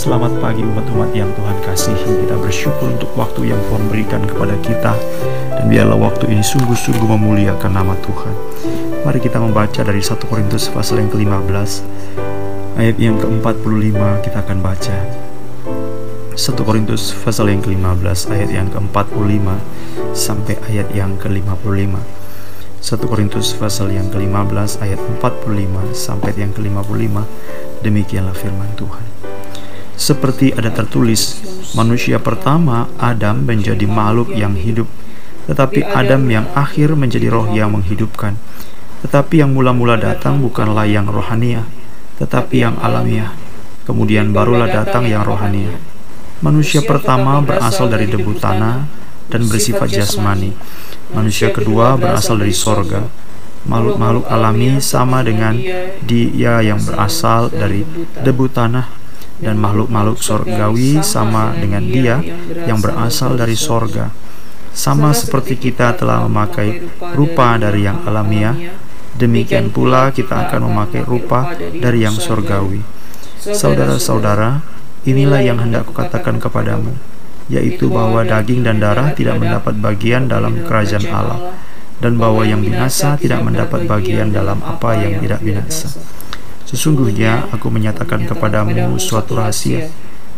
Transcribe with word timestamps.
Selamat 0.00 0.32
pagi 0.40 0.64
umat-umat 0.64 1.12
yang 1.12 1.28
Tuhan 1.36 1.60
kasihi 1.60 2.24
Kita 2.24 2.40
bersyukur 2.40 2.88
untuk 2.88 3.12
waktu 3.20 3.52
yang 3.52 3.60
Tuhan 3.68 3.84
berikan 3.92 4.24
kepada 4.24 4.56
kita. 4.64 4.96
Dan 5.60 5.68
biarlah 5.68 6.00
waktu 6.00 6.24
ini 6.32 6.40
sungguh-sungguh 6.40 7.04
memuliakan 7.04 7.68
nama 7.68 7.92
Tuhan. 8.00 8.32
Mari 9.04 9.20
kita 9.20 9.36
membaca 9.36 9.84
dari 9.84 10.00
1 10.00 10.16
Korintus 10.24 10.72
pasal 10.72 11.04
yang 11.04 11.12
ke-15 11.12 11.84
Ayat 12.80 12.96
yang 12.96 13.20
ke-45 13.20 14.00
kita 14.24 14.40
akan 14.40 14.58
baca. 14.64 14.96
1 16.32 16.48
Korintus 16.64 17.12
pasal 17.20 17.52
yang 17.52 17.60
ke-15 17.60 18.32
ayat 18.32 18.48
yang 18.56 18.72
ke-45 18.72 19.46
sampai 20.16 20.56
ayat 20.72 20.88
yang 20.96 21.20
ke-55 21.20 21.92
1 22.80 23.04
Korintus 23.04 23.52
pasal 23.52 23.92
yang 23.92 24.08
ke-15 24.08 24.80
ayat 24.80 24.96
45 25.20 25.92
sampai 25.92 26.32
yang 26.40 26.56
ke-55 26.56 27.16
demikianlah 27.84 28.32
firman 28.32 28.72
Tuhan 28.80 29.19
seperti 30.00 30.56
ada 30.56 30.72
tertulis 30.72 31.44
manusia 31.76 32.16
pertama 32.16 32.88
Adam 32.96 33.44
menjadi 33.44 33.84
makhluk 33.84 34.32
yang 34.32 34.56
hidup 34.56 34.88
tetapi 35.44 35.84
Adam 35.84 36.24
yang 36.32 36.48
akhir 36.56 36.96
menjadi 36.96 37.28
roh 37.28 37.52
yang 37.52 37.76
menghidupkan 37.76 38.40
tetapi 39.04 39.44
yang 39.44 39.52
mula-mula 39.52 40.00
datang 40.00 40.40
bukanlah 40.40 40.88
yang 40.88 41.04
rohania 41.04 41.68
tetapi 42.16 42.64
yang 42.64 42.80
alamiah 42.80 43.36
kemudian 43.84 44.32
barulah 44.32 44.72
datang 44.72 45.04
yang 45.04 45.20
rohania 45.20 45.76
manusia 46.40 46.80
pertama 46.80 47.44
berasal 47.44 47.92
dari 47.92 48.08
debu 48.08 48.40
tanah 48.40 48.88
dan 49.30 49.46
bersifat 49.46 49.88
jasmani. 49.88 50.52
Manusia 51.14 51.54
kedua 51.54 51.94
berasal 51.94 52.42
dari 52.42 52.52
sorga. 52.52 53.06
Makhluk-makhluk 53.64 54.26
alami 54.26 54.82
sama 54.82 55.22
dengan 55.22 55.54
dia 56.02 56.64
yang 56.64 56.80
berasal 56.82 57.52
dari 57.52 57.86
debu 58.26 58.50
tanah 58.50 58.99
dan 59.40 59.56
makhluk-makhluk 59.56 60.20
sorgawi 60.20 61.00
sama 61.00 61.56
dengan 61.56 61.84
dia 61.84 62.20
yang 62.68 62.78
berasal 62.78 63.34
dari 63.34 63.56
sorga. 63.56 64.12
Sama 64.70 65.10
seperti 65.10 65.58
kita 65.58 65.98
telah 65.98 66.24
memakai 66.24 66.86
rupa 67.18 67.58
dari 67.58 67.88
yang 67.88 68.06
alamiah, 68.06 68.54
demikian 69.18 69.74
pula 69.74 70.14
kita 70.14 70.46
akan 70.46 70.70
memakai 70.70 71.02
rupa 71.02 71.56
dari 71.58 72.06
yang 72.06 72.14
sorgawi. 72.14 72.84
Saudara-saudara, 73.40 74.62
inilah 75.08 75.40
yang 75.42 75.58
hendak 75.58 75.88
kukatakan 75.90 76.38
kepadamu 76.38 76.94
yaitu 77.50 77.90
bahwa 77.90 78.22
daging 78.22 78.62
dan 78.62 78.78
darah 78.78 79.10
tidak 79.10 79.42
mendapat 79.42 79.74
bagian 79.82 80.30
dalam 80.30 80.62
kerajaan 80.62 81.06
Allah, 81.10 81.58
dan 81.98 82.14
bahwa 82.14 82.46
yang 82.46 82.62
binasa 82.62 83.18
tidak 83.18 83.42
mendapat 83.42 83.84
bagian 83.90 84.30
dalam 84.30 84.62
apa 84.62 84.94
yang 84.94 85.18
tidak 85.18 85.42
binasa. 85.42 85.90
Sesungguhnya 86.70 87.50
aku 87.50 87.66
menyatakan 87.66 88.22
kepadamu 88.30 88.94
suatu 89.02 89.34
rahasia: 89.34 89.90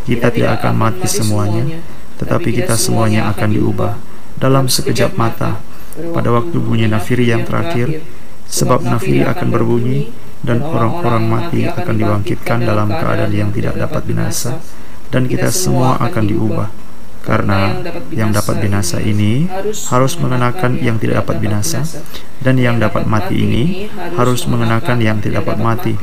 kita 0.09 0.33
tidak 0.33 0.65
akan 0.65 0.75
mati 0.81 1.05
semuanya, 1.05 1.85
tetapi 2.17 2.57
kita 2.57 2.73
semuanya 2.73 3.29
akan 3.29 3.53
diubah 3.53 4.01
dalam 4.41 4.65
sekejap 4.65 5.13
mata 5.21 5.61
pada 5.93 6.33
waktu 6.33 6.57
bunyi 6.57 6.89
nafiri 6.89 7.29
yang 7.29 7.45
terakhir, 7.45 8.01
sebab 8.49 8.81
nafiri 8.81 9.29
akan 9.29 9.53
berbunyi 9.53 10.09
dan 10.41 10.65
orang-orang 10.65 11.29
mati 11.29 11.69
akan 11.69 12.01
dibangkitkan 12.01 12.65
dalam 12.65 12.89
keadaan 12.89 13.31
yang 13.37 13.53
tidak 13.53 13.77
dapat 13.77 14.01
binasa, 14.09 14.57
dan 15.13 15.29
kita 15.29 15.53
semua 15.53 16.01
akan 16.01 16.25
diubah 16.33 16.73
karena 17.23 17.79
yang 18.11 18.35
dapat 18.35 18.59
binasa 18.59 18.99
ini 18.99 19.47
harus 19.89 20.19
mengenakan 20.19 20.79
yang 20.83 20.99
tidak 20.99 21.23
dapat 21.23 21.39
binasa, 21.39 21.87
dan 22.43 22.59
yang 22.59 22.83
dapat 22.83 23.07
mati 23.07 23.39
ini 23.39 23.87
harus 24.19 24.45
mengenakan 24.51 24.99
yang 24.99 25.23
tidak 25.23 25.47
dapat 25.47 25.59
mati. 25.63 25.95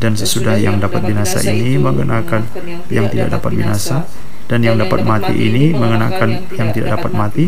Dan 0.00 0.16
sesudah 0.16 0.56
yang 0.56 0.80
dapat 0.80 1.04
binasa 1.04 1.44
ini 1.44 1.76
mengenakan 1.76 2.48
yang 2.88 3.08
tidak 3.12 3.36
dapat 3.40 3.52
binasa, 3.52 4.08
dan 4.48 4.64
yang 4.64 4.80
dapat 4.80 5.04
mati 5.04 5.32
ini 5.36 5.76
mengenakan 5.76 6.48
yang 6.56 6.72
tidak 6.72 7.00
dapat 7.00 7.12
mati, 7.12 7.44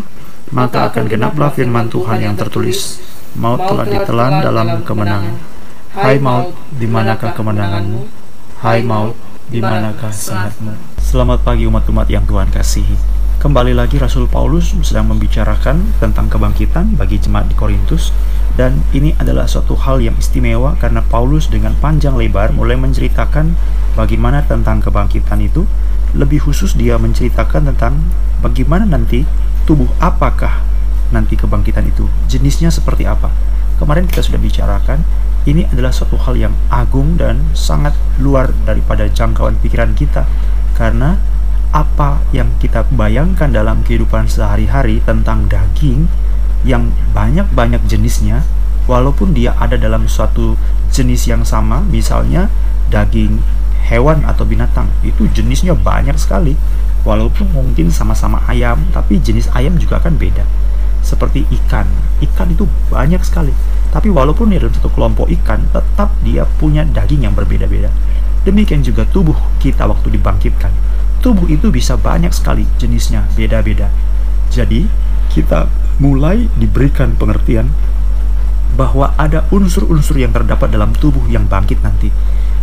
maka 0.52 0.92
akan 0.92 1.08
genaplah 1.08 1.48
firman 1.48 1.88
Tuhan 1.88 2.20
yang 2.20 2.36
tertulis, 2.36 3.00
maut 3.36 3.60
telah 3.64 3.88
ditelan 3.88 4.44
dalam 4.44 4.68
kemenangan. 4.84 5.40
Hai 5.96 6.20
maut, 6.20 6.52
di 6.72 6.88
manakah 6.88 7.32
kemenanganmu? 7.32 8.08
Hai 8.60 8.84
maut, 8.84 9.16
di 9.48 9.60
manakah 9.60 10.12
sangatmu? 10.12 10.91
Selamat 11.12 11.44
pagi 11.44 11.68
umat-umat 11.68 12.08
yang 12.08 12.24
Tuhan 12.24 12.48
kasihi. 12.48 12.96
Kembali 13.36 13.76
lagi 13.76 14.00
Rasul 14.00 14.24
Paulus 14.32 14.72
sedang 14.80 15.12
membicarakan 15.12 15.92
tentang 16.00 16.32
kebangkitan 16.32 16.96
bagi 16.96 17.20
jemaat 17.20 17.52
di 17.52 17.54
Korintus. 17.60 18.16
Dan 18.56 18.80
ini 18.96 19.12
adalah 19.20 19.44
suatu 19.44 19.76
hal 19.76 20.00
yang 20.00 20.16
istimewa 20.16 20.72
karena 20.80 21.04
Paulus 21.04 21.52
dengan 21.52 21.76
panjang 21.76 22.16
lebar 22.16 22.56
mulai 22.56 22.80
menceritakan 22.80 23.52
bagaimana 23.92 24.40
tentang 24.48 24.80
kebangkitan 24.80 25.36
itu. 25.44 25.68
Lebih 26.16 26.48
khusus 26.48 26.72
dia 26.80 26.96
menceritakan 26.96 27.68
tentang 27.76 28.00
bagaimana 28.40 28.88
nanti 28.88 29.28
tubuh 29.68 29.92
apakah 30.00 30.64
nanti 31.12 31.36
kebangkitan 31.36 31.92
itu 31.92 32.08
jenisnya 32.24 32.72
seperti 32.72 33.04
apa. 33.04 33.28
Kemarin 33.76 34.08
kita 34.08 34.24
sudah 34.24 34.40
bicarakan 34.40 35.04
ini 35.44 35.68
adalah 35.68 35.92
suatu 35.92 36.16
hal 36.24 36.40
yang 36.40 36.56
agung 36.72 37.20
dan 37.20 37.52
sangat 37.52 37.92
luar 38.16 38.48
daripada 38.64 39.04
jangkauan 39.12 39.60
pikiran 39.60 39.92
kita 39.92 40.24
karena 40.74 41.20
apa 41.72 42.20
yang 42.36 42.52
kita 42.60 42.84
bayangkan 42.92 43.48
dalam 43.48 43.80
kehidupan 43.80 44.28
sehari-hari 44.28 45.00
tentang 45.04 45.48
daging 45.48 46.08
yang 46.68 46.92
banyak-banyak 47.16 47.80
jenisnya 47.88 48.44
walaupun 48.84 49.32
dia 49.32 49.56
ada 49.56 49.80
dalam 49.80 50.04
suatu 50.04 50.58
jenis 50.92 51.24
yang 51.30 51.42
sama 51.48 51.80
misalnya 51.88 52.52
daging 52.92 53.40
hewan 53.88 54.22
atau 54.28 54.44
binatang 54.46 54.86
itu 55.02 55.26
jenisnya 55.32 55.74
banyak 55.74 56.14
sekali. 56.16 56.54
Walaupun 57.02 57.50
mungkin 57.50 57.90
sama-sama 57.90 58.38
ayam 58.46 58.78
tapi 58.94 59.18
jenis 59.18 59.50
ayam 59.56 59.74
juga 59.74 59.98
akan 59.98 60.14
beda. 60.16 60.46
Seperti 61.02 61.42
ikan. 61.50 61.84
Ikan 62.22 62.54
itu 62.54 62.64
banyak 62.88 63.18
sekali. 63.26 63.50
Tapi 63.90 64.08
walaupun 64.08 64.54
dia 64.54 64.62
dalam 64.62 64.72
satu 64.72 64.88
kelompok 64.94 65.26
ikan, 65.42 65.66
tetap 65.74 66.14
dia 66.22 66.46
punya 66.62 66.86
daging 66.86 67.26
yang 67.26 67.34
berbeda-beda. 67.34 67.90
Demikian 68.42 68.82
juga 68.82 69.06
tubuh 69.06 69.36
kita 69.62 69.86
waktu 69.86 70.18
dibangkitkan. 70.18 70.72
Tubuh 71.22 71.46
itu 71.46 71.70
bisa 71.70 71.94
banyak 71.94 72.34
sekali 72.34 72.66
jenisnya, 72.78 73.22
beda-beda. 73.38 73.86
Jadi, 74.50 74.90
kita 75.30 75.70
mulai 76.02 76.50
diberikan 76.58 77.14
pengertian 77.14 77.70
bahwa 78.74 79.14
ada 79.14 79.46
unsur-unsur 79.54 80.18
yang 80.18 80.34
terdapat 80.34 80.72
dalam 80.72 80.90
tubuh 80.96 81.22
yang 81.30 81.46
bangkit 81.46 81.78
nanti. 81.86 82.10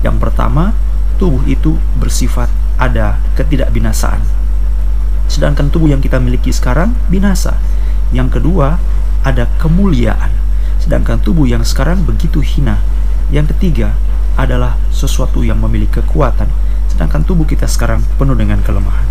Yang 0.03 0.17
pertama, 0.19 0.75
tubuh 1.16 1.45
itu 1.47 1.79
bersifat 1.96 2.51
ada 2.75 3.22
ketidakbinasaan. 3.40 4.19
Sedangkan 5.31 5.72
tubuh 5.72 5.94
yang 5.94 6.03
kita 6.03 6.19
miliki 6.19 6.51
sekarang 6.51 6.97
binasa. 7.07 7.56
Yang 8.11 8.41
kedua, 8.41 8.81
ada 9.23 9.46
kemuliaan 9.61 10.40
sedangkan 10.79 11.19
tubuh 11.19 11.46
yang 11.46 11.61
sekarang 11.61 12.01
begitu 12.07 12.40
hina. 12.41 12.79
Yang 13.29 13.53
ketiga 13.53 13.94
adalah 14.39 14.79
sesuatu 14.89 15.44
yang 15.44 15.59
memiliki 15.59 16.00
kekuatan, 16.00 16.47
sedangkan 16.88 17.27
tubuh 17.27 17.44
kita 17.44 17.67
sekarang 17.67 18.00
penuh 18.16 18.35
dengan 18.39 18.63
kelemahan. 18.63 19.03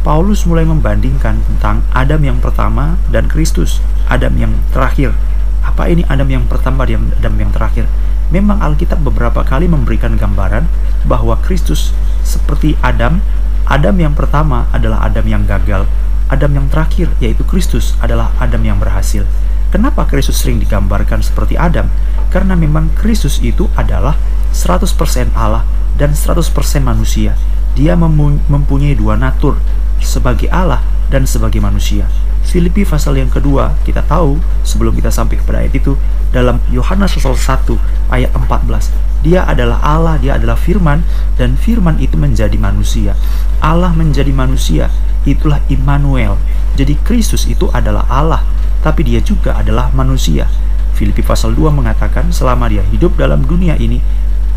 Paulus 0.00 0.48
mulai 0.48 0.64
membandingkan 0.64 1.44
tentang 1.44 1.84
Adam 1.92 2.24
yang 2.24 2.40
pertama 2.40 2.96
dan 3.12 3.28
Kristus, 3.28 3.84
Adam 4.08 4.32
yang 4.40 4.56
terakhir. 4.72 5.12
Apa 5.60 5.92
ini 5.92 6.08
Adam 6.08 6.24
yang 6.32 6.48
pertama 6.48 6.88
dan 6.88 7.12
Adam 7.20 7.36
yang 7.36 7.52
terakhir? 7.52 7.84
Memang 8.32 8.64
Alkitab 8.64 9.04
beberapa 9.04 9.44
kali 9.44 9.68
memberikan 9.68 10.16
gambaran 10.16 10.64
bahwa 11.04 11.36
Kristus 11.44 11.92
seperti 12.24 12.80
Adam, 12.80 13.20
Adam 13.68 13.96
yang 14.00 14.16
pertama 14.16 14.64
adalah 14.72 15.04
Adam 15.04 15.28
yang 15.28 15.44
gagal, 15.44 15.84
Adam 16.32 16.50
yang 16.56 16.66
terakhir 16.72 17.12
yaitu 17.20 17.44
Kristus 17.44 17.92
adalah 18.00 18.32
Adam 18.40 18.64
yang 18.64 18.80
berhasil. 18.80 19.28
Kenapa 19.68 20.08
Kristus 20.08 20.40
sering 20.40 20.58
digambarkan 20.58 21.20
seperti 21.20 21.60
Adam? 21.60 21.92
Karena 22.32 22.56
memang 22.56 22.88
Kristus 22.96 23.38
itu 23.44 23.68
adalah 23.76 24.16
100% 24.52 25.32
Allah 25.34 25.64
dan 25.96 26.14
100% 26.16 26.40
manusia. 26.82 27.34
Dia 27.78 27.94
mempunyai 27.94 28.98
dua 28.98 29.14
natur, 29.14 29.56
sebagai 30.02 30.50
Allah 30.50 30.82
dan 31.08 31.26
sebagai 31.26 31.62
manusia. 31.62 32.08
Filipi 32.40 32.82
pasal 32.82 33.14
yang 33.20 33.30
kedua, 33.30 33.78
kita 33.86 34.02
tahu 34.02 34.40
sebelum 34.66 34.96
kita 34.96 35.12
sampai 35.12 35.38
kepada 35.38 35.62
ayat 35.62 35.76
itu, 35.76 35.94
dalam 36.34 36.58
Yohanes 36.72 37.14
pasal 37.14 37.38
1 37.38 37.78
ayat 38.10 38.30
14, 38.34 38.90
dia 39.22 39.46
adalah 39.46 39.78
Allah, 39.84 40.18
dia 40.18 40.34
adalah 40.34 40.58
firman, 40.58 41.06
dan 41.38 41.54
firman 41.54 42.00
itu 42.02 42.18
menjadi 42.18 42.58
manusia. 42.58 43.14
Allah 43.62 43.94
menjadi 43.94 44.34
manusia, 44.34 44.90
itulah 45.22 45.62
Immanuel. 45.70 46.34
Jadi 46.74 46.98
Kristus 47.06 47.46
itu 47.46 47.70
adalah 47.70 48.08
Allah, 48.10 48.42
tapi 48.82 49.06
dia 49.06 49.22
juga 49.22 49.54
adalah 49.54 49.94
manusia. 49.94 50.50
Filipi 50.96 51.22
pasal 51.22 51.54
2 51.54 51.70
mengatakan 51.70 52.34
selama 52.34 52.66
dia 52.66 52.82
hidup 52.90 53.14
dalam 53.14 53.46
dunia 53.46 53.78
ini 53.78 54.02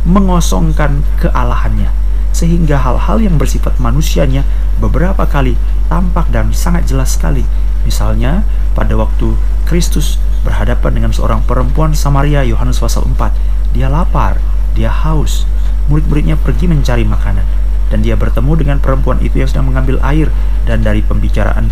mengosongkan 0.03 1.03
kealahannya 1.19 1.91
sehingga 2.33 2.81
hal-hal 2.81 3.21
yang 3.21 3.37
bersifat 3.37 3.77
manusianya 3.77 4.41
beberapa 4.81 5.23
kali 5.29 5.53
tampak 5.87 6.27
dan 6.33 6.49
sangat 6.51 6.89
jelas 6.89 7.13
sekali. 7.13 7.45
Misalnya 7.85 8.41
pada 8.73 8.97
waktu 8.97 9.37
Kristus 9.69 10.17
berhadapan 10.41 10.97
dengan 10.97 11.11
seorang 11.13 11.45
perempuan 11.45 11.93
Samaria 11.93 12.41
Yohanes 12.43 12.81
pasal 12.81 13.05
4, 13.05 13.77
dia 13.77 13.87
lapar, 13.87 14.41
dia 14.73 14.89
haus. 14.89 15.45
Murid-muridnya 15.87 16.39
pergi 16.39 16.65
mencari 16.65 17.05
makanan 17.05 17.45
dan 17.93 18.01
dia 18.01 18.17
bertemu 18.17 18.57
dengan 18.57 18.77
perempuan 18.81 19.21
itu 19.21 19.37
yang 19.37 19.49
sedang 19.51 19.69
mengambil 19.69 20.01
air 20.01 20.33
dan 20.65 20.81
dari 20.81 21.05
pembicaraan 21.05 21.69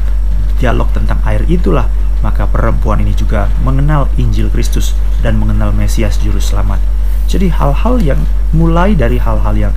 dialog 0.62 0.86
tentang 0.94 1.18
air 1.26 1.42
itulah 1.50 1.90
maka 2.22 2.46
perempuan 2.46 3.02
ini 3.02 3.18
juga 3.18 3.50
mengenal 3.66 4.06
Injil 4.22 4.54
Kristus 4.54 4.94
dan 5.26 5.42
mengenal 5.42 5.74
Mesias 5.74 6.22
juru 6.22 6.38
selamat. 6.38 7.01
Jadi 7.32 7.48
hal-hal 7.48 7.96
yang 8.04 8.20
mulai 8.52 8.92
dari 8.92 9.16
hal-hal 9.16 9.56
yang 9.56 9.74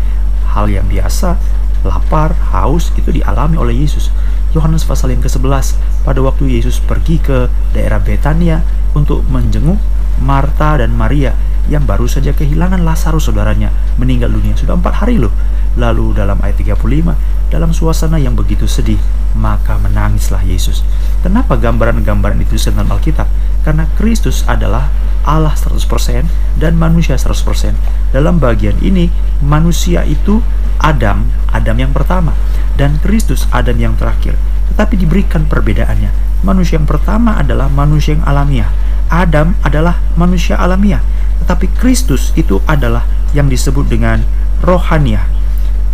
hal 0.50 0.66
yang 0.66 0.82
biasa, 0.90 1.38
lapar, 1.86 2.34
haus 2.50 2.90
itu 2.98 3.14
dialami 3.14 3.54
oleh 3.54 3.78
Yesus. 3.78 4.10
Yohanes 4.58 4.82
pasal 4.82 5.14
yang 5.14 5.22
ke-11 5.22 5.78
pada 6.02 6.18
waktu 6.18 6.50
Yesus 6.50 6.82
pergi 6.82 7.22
ke 7.22 7.46
daerah 7.70 8.02
Betania 8.02 8.58
untuk 8.98 9.22
menjenguk 9.30 9.78
Marta 10.18 10.82
dan 10.82 10.94
Maria 10.94 11.34
yang 11.70 11.86
baru 11.86 12.10
saja 12.10 12.34
kehilangan 12.34 12.82
Lazarus 12.82 13.30
saudaranya 13.30 13.72
meninggal 13.96 14.30
dunia 14.30 14.52
sudah 14.54 14.76
empat 14.76 15.00
hari 15.00 15.16
loh 15.16 15.32
lalu 15.74 16.14
dalam 16.14 16.38
ayat 16.42 16.60
35 16.60 17.50
dalam 17.50 17.70
suasana 17.70 18.18
yang 18.18 18.34
begitu 18.34 18.66
sedih 18.66 18.98
maka 19.34 19.78
menangislah 19.82 20.42
Yesus. 20.46 20.86
Kenapa 21.22 21.58
gambaran-gambaran 21.58 22.38
itu 22.42 22.54
dalam 22.70 22.90
Alkitab? 22.90 23.26
Karena 23.66 23.88
Kristus 23.98 24.46
adalah 24.46 24.92
Allah 25.24 25.56
100% 25.56 26.28
dan 26.60 26.76
manusia 26.76 27.16
100% 27.16 27.74
dalam 28.12 28.36
bagian 28.36 28.76
ini 28.84 29.08
manusia 29.40 30.04
itu 30.04 30.44
Adam 30.78 31.24
Adam 31.50 31.76
yang 31.80 31.96
pertama 31.96 32.36
dan 32.76 33.00
Kristus 33.00 33.48
Adam 33.50 33.74
yang 33.78 33.94
terakhir. 33.98 34.38
Tetapi 34.74 34.94
diberikan 34.98 35.46
perbedaannya. 35.46 36.42
Manusia 36.44 36.76
yang 36.76 36.84
pertama 36.84 37.40
adalah 37.40 37.72
manusia 37.72 38.18
yang 38.18 38.24
alamiah. 38.26 38.68
Adam 39.08 39.56
adalah 39.64 40.02
manusia 40.18 40.58
alamiah. 40.60 41.00
Tetapi 41.40 41.72
Kristus 41.78 42.34
itu 42.36 42.60
adalah 42.68 43.06
yang 43.32 43.48
disebut 43.48 43.88
dengan 43.88 44.20
rohaniah. 44.60 45.33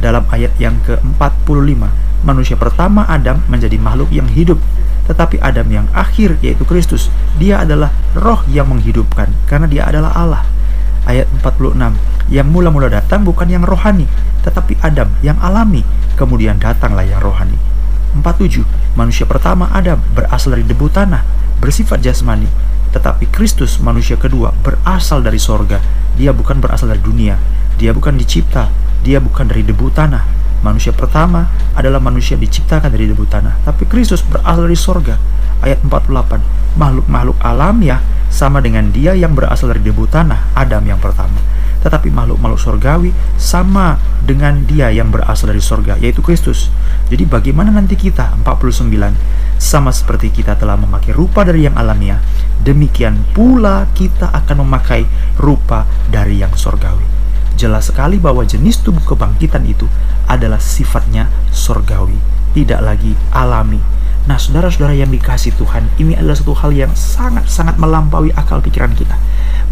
Dalam 0.00 0.25
ayat 0.32 0.56
yang 0.56 0.81
ke-45, 0.88 1.88
manusia 2.25 2.56
pertama 2.56 3.05
Adam 3.05 3.44
menjadi 3.52 3.76
makhluk 3.76 4.08
yang 4.12 4.29
hidup. 4.32 4.56
Tetapi 5.08 5.41
Adam 5.44 5.67
yang 5.69 5.87
akhir 5.93 6.41
yaitu 6.41 6.64
Kristus, 6.64 7.12
dia 7.37 7.61
adalah 7.61 7.93
roh 8.17 8.41
yang 8.49 8.69
menghidupkan 8.73 9.29
karena 9.44 9.67
dia 9.69 9.82
adalah 9.85 10.12
Allah. 10.17 10.43
Ayat 11.05 11.29
46, 11.43 11.76
yang 12.32 12.47
mula-mula 12.49 12.93
datang 12.93 13.25
bukan 13.25 13.49
yang 13.49 13.64
rohani, 13.64 14.06
tetapi 14.47 14.79
Adam 14.81 15.11
yang 15.25 15.37
alami, 15.41 15.82
kemudian 16.14 16.61
datanglah 16.61 17.03
yang 17.03 17.19
rohani. 17.19 17.56
47, 18.14 18.62
manusia 18.94 19.25
pertama 19.26 19.70
Adam 19.73 19.99
berasal 20.14 20.55
dari 20.55 20.64
debu 20.67 20.87
tanah, 20.93 21.25
bersifat 21.58 22.00
jasmani, 22.05 22.46
tetapi 22.91 23.31
Kristus 23.31 23.79
manusia 23.79 24.19
kedua 24.19 24.50
berasal 24.50 25.23
dari 25.23 25.38
sorga. 25.38 25.79
Dia 26.19 26.35
bukan 26.35 26.58
berasal 26.58 26.91
dari 26.91 27.03
dunia. 27.03 27.38
Dia 27.79 27.94
bukan 27.94 28.19
dicipta. 28.19 28.69
Dia 29.00 29.19
bukan 29.19 29.49
dari 29.49 29.64
debu 29.64 29.88
tanah. 29.93 30.25
Manusia 30.61 30.93
pertama 30.93 31.49
adalah 31.73 32.05
manusia 32.05 32.37
diciptakan 32.37 32.93
dari 32.93 33.08
debu 33.08 33.25
tanah. 33.25 33.64
Tapi 33.64 33.88
Kristus 33.88 34.20
berasal 34.20 34.69
dari 34.69 34.76
sorga. 34.76 35.17
Ayat 35.64 35.81
48. 35.85 36.76
Makhluk-makhluk 36.76 37.37
alamiah 37.41 38.00
sama 38.31 38.62
dengan 38.62 38.94
dia 38.94 39.17
yang 39.17 39.35
berasal 39.35 39.75
dari 39.75 39.82
debu 39.82 40.06
tanah, 40.06 40.55
Adam 40.55 40.85
yang 40.87 41.02
pertama. 41.02 41.41
Tetapi 41.81 42.12
makhluk-makhluk 42.12 42.61
sorgawi 42.61 43.11
sama 43.41 43.97
dengan 44.20 44.62
dia 44.69 44.93
yang 44.93 45.08
berasal 45.08 45.50
dari 45.50 45.64
sorga, 45.64 45.96
yaitu 45.96 46.20
Kristus. 46.20 46.69
Jadi 47.08 47.26
bagaimana 47.26 47.75
nanti 47.75 47.99
kita, 47.99 48.37
49, 48.44 49.17
sama 49.56 49.91
seperti 49.91 50.31
kita 50.31 50.55
telah 50.61 50.79
memakai 50.79 51.11
rupa 51.17 51.43
dari 51.43 51.67
yang 51.67 51.75
alamiah, 51.75 52.20
demikian 52.62 53.19
pula 53.32 53.88
kita 53.96 54.31
akan 54.31 54.62
memakai 54.62 55.08
rupa 55.41 55.88
dari 56.12 56.38
yang 56.44 56.53
sorgawi. 56.55 57.19
Jelas 57.60 57.92
sekali 57.92 58.16
bahwa 58.16 58.40
jenis 58.40 58.80
tubuh 58.80 59.04
kebangkitan 59.04 59.68
itu 59.68 59.84
adalah 60.24 60.56
sifatnya 60.56 61.28
sorgawi, 61.52 62.16
tidak 62.56 62.80
lagi 62.80 63.12
alami. 63.36 63.76
Nah, 64.24 64.40
saudara-saudara 64.40 64.96
yang 64.96 65.12
dikasih 65.12 65.52
Tuhan, 65.60 65.84
ini 66.00 66.16
adalah 66.16 66.40
satu 66.40 66.56
hal 66.56 66.72
yang 66.72 66.88
sangat-sangat 66.96 67.76
melampaui 67.76 68.32
akal 68.32 68.64
pikiran 68.64 68.96
kita. 68.96 69.12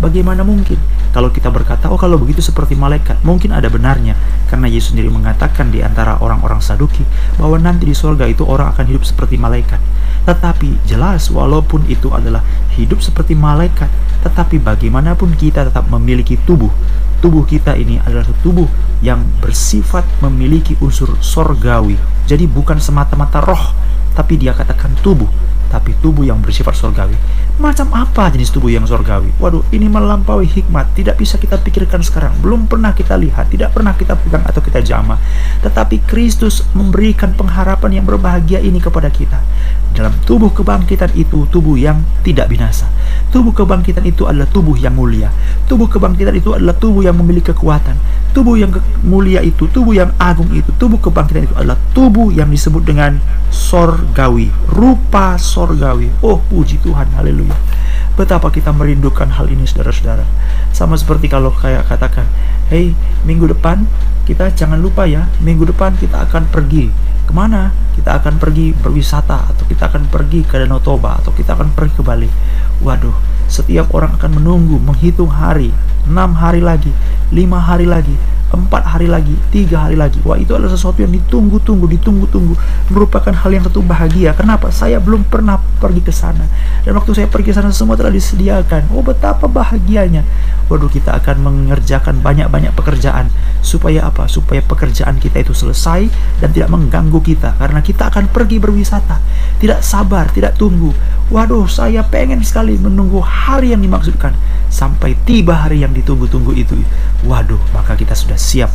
Bagaimana 0.04 0.44
mungkin 0.44 0.76
kalau 1.16 1.32
kita 1.32 1.48
berkata, 1.48 1.88
oh 1.88 1.96
kalau 1.96 2.20
begitu 2.20 2.44
seperti 2.44 2.76
malaikat, 2.76 3.24
mungkin 3.24 3.56
ada 3.56 3.72
benarnya. 3.72 4.20
Karena 4.52 4.68
Yesus 4.68 4.92
sendiri 4.92 5.08
mengatakan 5.08 5.72
di 5.72 5.80
antara 5.80 6.20
orang-orang 6.20 6.60
saduki, 6.60 7.08
bahwa 7.40 7.56
nanti 7.56 7.88
di 7.88 7.96
surga 7.96 8.28
itu 8.28 8.44
orang 8.44 8.68
akan 8.76 8.84
hidup 8.84 9.08
seperti 9.08 9.40
malaikat. 9.40 9.80
Tetapi 10.28 10.84
jelas 10.84 11.32
walaupun 11.32 11.88
itu 11.88 12.12
adalah 12.12 12.44
hidup 12.76 13.00
seperti 13.00 13.32
malaikat, 13.32 13.88
tetapi 14.28 14.60
bagaimanapun 14.60 15.32
kita 15.40 15.64
tetap 15.64 15.88
memiliki 15.88 16.36
tubuh. 16.44 16.68
Tubuh 17.18 17.42
kita 17.42 17.74
ini 17.74 17.98
adalah 17.98 18.26
tubuh 18.46 18.70
yang 19.02 19.26
bersifat 19.42 20.06
memiliki 20.22 20.78
unsur 20.78 21.18
sorgawi. 21.18 21.98
Jadi 22.30 22.46
bukan 22.46 22.78
semata-mata 22.78 23.42
roh, 23.42 23.74
tapi 24.14 24.38
dia 24.38 24.54
katakan 24.54 24.94
tubuh, 25.02 25.26
tapi 25.68 25.94
tubuh 26.00 26.24
yang 26.24 26.40
bersifat 26.40 26.74
surgawi. 26.74 27.14
Macam 27.58 27.90
apa 27.90 28.30
jenis 28.30 28.54
tubuh 28.54 28.70
yang 28.70 28.86
surgawi? 28.86 29.34
Waduh, 29.36 29.66
ini 29.74 29.90
melampaui 29.90 30.46
hikmat, 30.46 30.94
tidak 30.94 31.18
bisa 31.18 31.36
kita 31.36 31.58
pikirkan 31.58 32.00
sekarang. 32.00 32.32
Belum 32.38 32.64
pernah 32.70 32.94
kita 32.94 33.18
lihat, 33.18 33.50
tidak 33.52 33.74
pernah 33.74 33.92
kita 33.94 34.14
pegang 34.14 34.46
atau 34.46 34.62
kita 34.62 34.80
jamah. 34.80 35.18
Tetapi 35.60 36.06
Kristus 36.06 36.62
memberikan 36.72 37.34
pengharapan 37.34 38.00
yang 38.00 38.06
berbahagia 38.06 38.62
ini 38.62 38.78
kepada 38.78 39.10
kita. 39.10 39.42
Dalam 39.92 40.14
tubuh 40.22 40.54
kebangkitan 40.54 41.10
itu, 41.18 41.50
tubuh 41.50 41.74
yang 41.74 41.98
tidak 42.22 42.46
binasa. 42.46 42.86
Tubuh 43.28 43.50
kebangkitan 43.50 44.06
itu 44.06 44.24
adalah 44.24 44.46
tubuh 44.46 44.78
yang 44.78 44.94
mulia. 44.94 45.28
Tubuh 45.66 45.90
kebangkitan 45.90 46.38
itu 46.38 46.54
adalah 46.54 46.78
tubuh 46.78 47.02
yang 47.02 47.18
memiliki 47.18 47.50
kekuatan. 47.50 47.98
Tubuh 48.30 48.54
yang 48.54 48.70
mulia 49.02 49.42
itu, 49.42 49.66
tubuh 49.68 49.98
yang 49.98 50.14
agung 50.22 50.48
itu, 50.54 50.70
tubuh 50.78 51.02
kebangkitan 51.02 51.50
itu 51.50 51.54
adalah 51.58 51.76
tubuh 51.90 52.30
yang 52.30 52.46
disebut 52.48 52.86
dengan 52.86 53.18
sorgawi, 53.50 54.52
rupa 54.70 55.34
sorgawi. 55.58 56.06
Oh, 56.22 56.38
puji 56.38 56.78
Tuhan, 56.86 57.10
haleluya. 57.18 57.58
Betapa 58.14 58.54
kita 58.54 58.70
merindukan 58.70 59.26
hal 59.26 59.50
ini, 59.50 59.66
saudara-saudara. 59.66 60.22
Sama 60.70 60.94
seperti 60.94 61.26
kalau 61.26 61.50
kayak 61.50 61.90
katakan, 61.90 62.30
hey, 62.70 62.94
minggu 63.26 63.50
depan 63.50 63.90
kita 64.22 64.54
jangan 64.54 64.78
lupa 64.78 65.02
ya, 65.10 65.26
minggu 65.42 65.66
depan 65.66 65.98
kita 65.98 66.30
akan 66.30 66.46
pergi. 66.46 66.94
Ke 67.26 67.34
mana? 67.34 67.74
Kita 67.98 68.22
akan 68.22 68.38
pergi 68.38 68.70
berwisata, 68.70 69.50
atau 69.50 69.66
kita 69.66 69.90
akan 69.90 70.06
pergi 70.06 70.46
ke 70.46 70.62
Danau 70.62 70.78
Toba, 70.78 71.18
atau 71.18 71.34
kita 71.34 71.58
akan 71.58 71.74
pergi 71.74 71.98
ke 71.98 72.02
Bali. 72.06 72.30
Waduh, 72.78 73.14
setiap 73.50 73.90
orang 73.90 74.14
akan 74.14 74.38
menunggu, 74.38 74.78
menghitung 74.78 75.34
hari, 75.34 75.74
enam 76.08 76.32
hari 76.34 76.64
lagi, 76.64 76.90
lima 77.30 77.60
hari 77.60 77.84
lagi, 77.84 78.16
empat 78.48 78.96
hari 78.96 79.04
lagi, 79.04 79.36
tiga 79.52 79.84
hari 79.84 79.96
lagi. 79.96 80.16
Wah 80.24 80.40
itu 80.40 80.56
adalah 80.56 80.72
sesuatu 80.72 81.04
yang 81.04 81.12
ditunggu-tunggu, 81.12 81.84
ditunggu-tunggu, 81.84 82.56
merupakan 82.88 83.32
hal 83.32 83.50
yang 83.52 83.64
tentu 83.64 83.84
bahagia. 83.84 84.32
Kenapa? 84.32 84.72
Saya 84.72 84.96
belum 84.98 85.28
pernah 85.28 85.60
pergi 85.78 86.00
ke 86.00 86.12
sana. 86.12 86.48
Dan 86.82 86.96
waktu 86.96 87.12
saya 87.12 87.28
pergi 87.28 87.52
ke 87.52 87.54
sana 87.60 87.68
semua 87.68 88.00
telah 88.00 88.08
disediakan. 88.08 88.88
Oh 88.96 89.04
betapa 89.04 89.44
bahagianya. 89.44 90.24
Waduh 90.72 90.88
kita 90.88 91.16
akan 91.20 91.44
mengerjakan 91.44 92.24
banyak-banyak 92.24 92.72
pekerjaan. 92.72 93.28
Supaya 93.60 94.08
apa? 94.08 94.24
Supaya 94.28 94.64
pekerjaan 94.64 95.20
kita 95.20 95.44
itu 95.44 95.52
selesai 95.52 96.08
dan 96.40 96.48
tidak 96.56 96.72
mengganggu 96.72 97.20
kita. 97.20 97.52
Karena 97.60 97.84
kita 97.84 98.08
akan 98.08 98.32
pergi 98.32 98.56
berwisata. 98.56 99.20
Tidak 99.60 99.84
sabar, 99.84 100.32
tidak 100.32 100.56
tunggu. 100.56 100.96
Waduh 101.28 101.68
saya 101.68 102.00
pengen 102.08 102.40
sekali 102.40 102.80
menunggu 102.80 103.20
hari 103.20 103.76
yang 103.76 103.84
dimaksudkan. 103.84 104.32
Sampai 104.68 105.16
tiba 105.24 105.56
hari 105.66 105.82
yang 105.82 105.92
ditunggu-tunggu 105.96 106.52
itu. 106.54 106.76
Waduh 107.24 107.60
maka 107.72 107.96
kita 107.96 108.12
sudah 108.12 108.36
siap. 108.36 108.70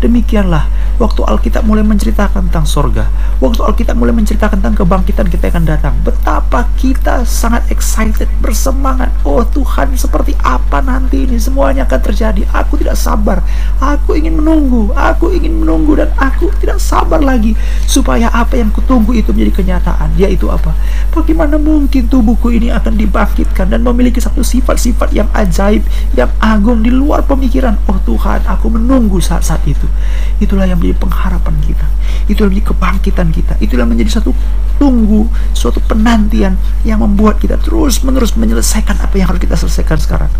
Demikianlah 0.00 0.64
waktu 0.96 1.20
Alkitab 1.24 1.68
mulai 1.68 1.84
menceritakan 1.84 2.48
tentang 2.48 2.64
sorga, 2.64 3.08
waktu 3.36 3.60
Alkitab 3.60 3.96
mulai 4.00 4.16
menceritakan 4.16 4.64
tentang 4.64 4.80
kebangkitan 4.80 5.28
kita 5.28 5.52
akan 5.52 5.64
datang, 5.68 5.92
betapa 6.00 6.68
kita 6.80 7.24
sangat 7.28 7.68
excited, 7.68 8.28
bersemangat. 8.40 9.12
Oh 9.28 9.44
Tuhan, 9.44 9.92
seperti 9.96 10.32
apa 10.40 10.80
nanti 10.80 11.28
ini 11.28 11.36
semuanya 11.36 11.84
akan 11.84 12.00
terjadi? 12.00 12.48
Aku 12.48 12.80
tidak 12.80 12.96
sabar. 12.96 13.44
Aku 13.76 14.16
ingin 14.16 14.40
menunggu, 14.40 14.88
aku 14.96 15.36
ingin 15.36 15.60
menunggu 15.60 16.00
dan 16.00 16.08
aku 16.16 16.48
tidak 16.64 16.80
sabar 16.80 17.20
lagi 17.20 17.52
supaya 17.84 18.32
apa 18.32 18.56
yang 18.56 18.72
kutunggu 18.72 19.12
itu 19.12 19.36
menjadi 19.36 19.60
kenyataan. 19.60 20.16
Yaitu 20.16 20.48
apa? 20.48 20.72
Bagaimana 21.12 21.60
mungkin 21.60 22.08
tubuhku 22.08 22.48
ini 22.48 22.72
akan 22.72 22.96
dibangkitkan 22.96 23.68
dan 23.68 23.84
memiliki 23.84 24.20
satu 24.20 24.40
sifat-sifat 24.40 25.12
yang 25.12 25.28
ajaib, 25.36 25.84
yang 26.16 26.32
agung 26.40 26.80
di 26.80 26.88
luar 26.88 27.20
pemikiran. 27.28 27.76
Oh 27.84 28.00
Tuhan, 28.08 28.48
aku 28.48 28.72
menunggu 28.72 29.20
saat-saat 29.20 29.60
itu. 29.68 29.89
Itulah 30.40 30.64
yang 30.64 30.80
menjadi 30.80 30.96
pengharapan 30.98 31.54
kita. 31.64 31.86
Itulah 32.30 32.48
menjadi 32.48 32.66
kebangkitan 32.72 33.28
kita. 33.34 33.54
Itulah 33.60 33.84
menjadi 33.84 34.20
satu 34.20 34.32
tunggu, 34.80 35.28
suatu 35.52 35.78
penantian 35.84 36.56
yang 36.88 37.04
membuat 37.04 37.36
kita 37.36 37.60
terus-menerus 37.60 38.32
menyelesaikan 38.40 38.96
apa 38.96 39.14
yang 39.20 39.28
harus 39.28 39.42
kita 39.44 39.56
selesaikan 39.58 40.00
sekarang. 40.00 40.32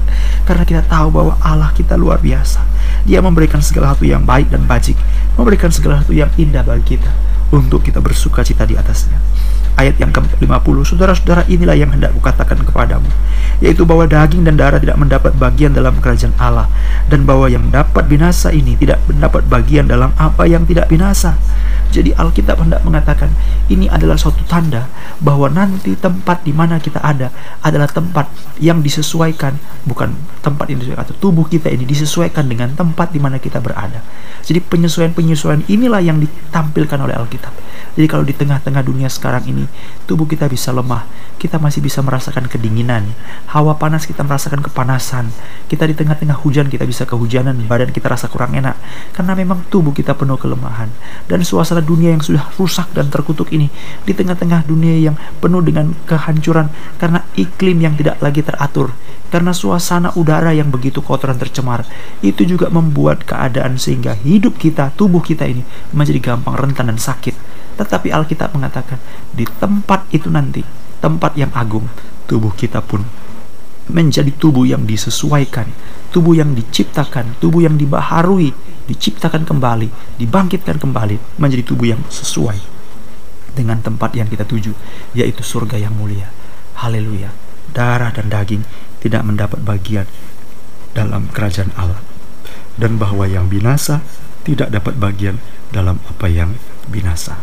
Karena 0.49 0.64
kita 0.64 0.83
tahu 0.88 1.12
bahwa 1.12 1.37
Allah 1.45 1.71
kita 1.76 2.00
luar 2.00 2.19
biasa. 2.19 2.64
Dia 3.04 3.21
memberikan 3.21 3.61
segala 3.61 3.92
sesuatu 3.92 4.09
yang 4.09 4.25
baik 4.25 4.49
dan 4.49 4.64
bajik, 4.64 4.97
memberikan 5.37 5.69
segala 5.69 6.00
sesuatu 6.00 6.16
yang 6.16 6.30
indah 6.40 6.64
bagi 6.64 6.97
kita 6.97 7.12
untuk 7.52 7.85
kita 7.85 8.00
bersuka 8.00 8.40
cita 8.47 8.64
di 8.64 8.78
atasnya. 8.78 9.19
Ayat 9.80 9.96
yang 9.96 10.12
ke-50 10.12 10.76
Saudara-saudara 10.84 11.49
inilah 11.49 11.72
yang 11.72 11.90
hendak 11.90 12.12
kukatakan 12.12 12.60
kepadamu 12.60 13.08
Yaitu 13.64 13.88
bahwa 13.88 14.04
daging 14.04 14.44
dan 14.44 14.60
darah 14.60 14.76
tidak 14.76 15.00
mendapat 15.00 15.32
bagian 15.40 15.72
dalam 15.72 15.96
kerajaan 15.99 16.37
Allah 16.37 16.68
Dan 17.08 17.25
bahwa 17.25 17.49
yang 17.49 17.72
dapat 17.72 18.06
binasa 18.06 18.52
ini 18.52 18.76
tidak 18.76 19.00
mendapat 19.08 19.49
bagian 19.49 19.88
dalam 19.88 20.12
apa 20.20 20.44
yang 20.44 20.68
tidak 20.68 20.92
binasa. 20.92 21.40
Jadi 21.90 22.12
Alkitab 22.14 22.60
hendak 22.60 22.84
mengatakan 22.84 23.32
Ini 23.72 23.88
adalah 23.88 24.20
suatu 24.20 24.44
tanda 24.44 24.87
bahwa 25.18 25.50
nanti 25.50 25.96
tempat 25.96 26.44
di 26.44 26.52
mana 26.52 26.78
kita 26.78 27.00
ada 27.00 27.32
Adalah 27.64 27.88
tempat 27.90 28.30
yang 28.60 28.84
disesuaikan 28.84 29.56
Bukan 29.88 30.12
tempat 30.40 30.72
yang 30.72 30.80
disesuaikan 30.80 31.04
atau 31.04 31.16
tubuh 31.20 31.44
kita 31.46 31.68
ini 31.68 31.84
disesuaikan 31.84 32.49
dengan 32.49 32.72
tempat 32.72 33.12
di 33.12 33.20
mana 33.20 33.37
kita 33.37 33.60
berada. 33.60 34.00
Jadi 34.40 34.60
penyesuaian-penyesuaian 34.64 35.68
inilah 35.68 36.00
yang 36.00 36.18
ditampilkan 36.18 36.96
oleh 36.96 37.14
Alkitab 37.14 37.52
jadi 37.99 38.06
kalau 38.06 38.23
di 38.23 38.35
tengah-tengah 38.37 38.82
dunia 38.87 39.11
sekarang 39.11 39.47
ini, 39.50 39.64
tubuh 40.06 40.26
kita 40.26 40.47
bisa 40.47 40.70
lemah, 40.70 41.06
kita 41.40 41.56
masih 41.56 41.82
bisa 41.82 42.04
merasakan 42.04 42.47
kedinginan, 42.47 43.11
hawa 43.50 43.75
panas 43.75 44.06
kita 44.06 44.23
merasakan 44.23 44.61
kepanasan, 44.62 45.32
kita 45.66 45.88
di 45.88 45.97
tengah-tengah 45.97 46.37
hujan 46.44 46.68
kita 46.68 46.87
bisa 46.87 47.09
kehujanan, 47.09 47.56
badan 47.66 47.90
kita 47.90 48.12
rasa 48.12 48.30
kurang 48.30 48.54
enak, 48.54 48.76
karena 49.16 49.32
memang 49.35 49.64
tubuh 49.73 49.90
kita 49.90 50.14
penuh 50.14 50.37
kelemahan. 50.37 50.92
Dan 51.26 51.42
suasana 51.42 51.82
dunia 51.82 52.14
yang 52.14 52.23
sudah 52.23 52.47
rusak 52.61 52.92
dan 52.94 53.09
terkutuk 53.09 53.50
ini, 53.50 53.73
di 54.06 54.12
tengah-tengah 54.14 54.68
dunia 54.68 55.11
yang 55.11 55.16
penuh 55.40 55.64
dengan 55.64 55.97
kehancuran, 56.06 56.68
karena 57.00 57.25
iklim 57.35 57.80
yang 57.82 57.94
tidak 57.97 58.20
lagi 58.23 58.44
teratur, 58.44 58.92
karena 59.30 59.54
suasana 59.54 60.12
udara 60.18 60.50
yang 60.52 60.68
begitu 60.68 61.00
kotor 61.00 61.32
dan 61.32 61.38
tercemar, 61.40 61.87
itu 62.20 62.42
juga 62.44 62.68
membuat 62.68 63.25
keadaan 63.25 63.78
sehingga 63.78 64.12
hidup 64.12 64.59
kita, 64.59 64.92
tubuh 64.92 65.23
kita 65.23 65.47
ini 65.47 65.62
menjadi 65.94 66.35
gampang 66.35 66.59
rentan 66.59 66.90
dan 66.90 66.99
sakit. 66.99 67.59
Tetapi 67.80 68.12
Alkitab 68.12 68.52
mengatakan 68.52 69.00
di 69.32 69.49
tempat 69.49 70.04
itu 70.12 70.28
nanti, 70.28 70.60
tempat 71.00 71.32
yang 71.40 71.49
agung, 71.56 71.88
tubuh 72.28 72.52
kita 72.52 72.84
pun 72.84 73.00
menjadi 73.90 74.30
tubuh 74.37 74.68
yang 74.68 74.84
disesuaikan, 74.84 75.66
tubuh 76.12 76.37
yang 76.37 76.52
diciptakan, 76.52 77.40
tubuh 77.40 77.64
yang 77.64 77.75
dibaharui, 77.80 78.52
diciptakan 78.87 79.49
kembali, 79.49 80.20
dibangkitkan 80.20 80.78
kembali 80.78 81.40
menjadi 81.40 81.64
tubuh 81.64 81.90
yang 81.96 82.02
sesuai 82.06 82.60
dengan 83.56 83.82
tempat 83.82 84.14
yang 84.14 84.28
kita 84.30 84.46
tuju, 84.46 84.76
yaitu 85.16 85.42
surga 85.42 85.80
yang 85.80 85.96
mulia. 85.96 86.30
Haleluya. 86.78 87.32
Darah 87.72 88.14
dan 88.14 88.30
daging 88.30 88.62
tidak 89.00 89.25
mendapat 89.26 89.62
bagian 89.64 90.06
dalam 90.94 91.30
kerajaan 91.30 91.70
Allah 91.78 92.02
dan 92.80 92.99
bahwa 92.99 93.28
yang 93.28 93.46
binasa 93.46 94.02
tidak 94.42 94.72
dapat 94.72 94.96
bagian 94.99 95.37
dalam 95.70 96.02
apa 96.08 96.26
yang 96.26 96.56
binasa. 96.88 97.38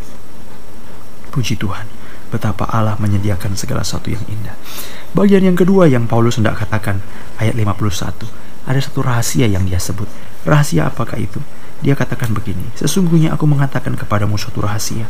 Puji 1.38 1.53
Tuhan, 1.53 1.86
betapa 2.34 2.65
Allah 2.65 2.98
menyediakan 2.98 3.53
segala 3.53 3.86
sesuatu 3.86 4.10
yang 4.10 4.25
indah. 4.25 4.58
Bagian 5.13 5.46
yang 5.46 5.53
kedua 5.53 5.86
yang 5.86 6.10
Paulus 6.10 6.41
hendak 6.41 6.58
katakan, 6.58 6.98
ayat 7.38 7.53
51. 7.53 8.25
Ada 8.65 8.79
satu 8.82 9.06
rahasia 9.06 9.46
yang 9.46 9.62
dia 9.70 9.77
sebut. 9.77 10.10
Rahasia 10.50 10.89
apakah 10.89 11.22
itu? 11.22 11.38
Dia 11.86 11.94
katakan 11.94 12.34
begini, 12.34 12.74
Sesungguhnya 12.74 13.38
aku 13.38 13.46
mengatakan 13.46 13.94
kepadamu 13.94 14.34
suatu 14.34 14.65
rahasia. 14.65 15.06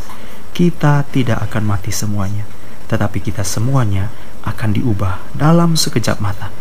Kita 0.51 1.07
tidak 1.07 1.47
akan 1.47 1.63
mati 1.63 1.95
semuanya, 1.95 2.43
tetapi 2.91 3.23
kita 3.23 3.47
semuanya 3.47 4.11
akan 4.43 4.75
diubah 4.75 5.31
dalam 5.31 5.79
sekejap 5.79 6.19
mata 6.19 6.51